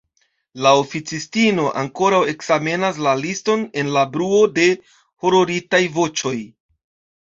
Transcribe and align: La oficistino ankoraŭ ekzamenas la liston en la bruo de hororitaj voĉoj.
La 0.65 0.69
oficistino 0.83 1.65
ankoraŭ 1.83 2.23
ekzamenas 2.33 2.99
la 3.09 3.15
liston 3.23 3.69
en 3.85 3.95
la 4.01 4.09
bruo 4.19 4.43
de 4.59 4.69
hororitaj 4.99 5.87
voĉoj. 6.03 6.39